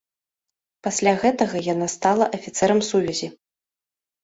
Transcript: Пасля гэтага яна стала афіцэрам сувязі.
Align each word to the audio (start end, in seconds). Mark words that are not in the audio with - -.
Пасля 0.87 1.13
гэтага 1.25 1.61
яна 1.73 1.87
стала 1.97 2.25
афіцэрам 2.39 2.83
сувязі. 2.91 3.33